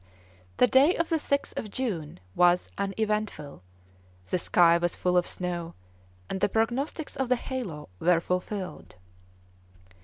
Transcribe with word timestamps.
The 0.57 0.65
day 0.65 0.95
of 0.95 1.09
the 1.09 1.17
6th 1.17 1.55
of 1.59 1.69
June 1.69 2.19
was 2.33 2.67
uneventful; 2.75 3.61
the 4.31 4.39
sky 4.39 4.79
was 4.79 4.95
full 4.95 5.15
of 5.15 5.27
snow, 5.27 5.75
and 6.27 6.41
the 6.41 6.49
prognostics 6.49 7.15
of 7.15 7.29
the 7.29 7.35
halo 7.35 7.87
were 7.99 8.19
fulfilled. 8.19 8.95